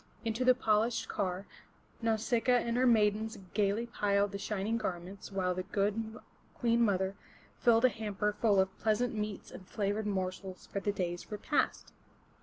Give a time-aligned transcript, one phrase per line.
[0.25, 1.45] Into the polished car,
[2.01, 6.17] Nau sic'a a and her maidens gaily piled the shining garments, while the good
[6.55, 7.15] Queen mother
[7.59, 11.93] filled a hamper full of pleasant meats and flavored morsels for the day's repast.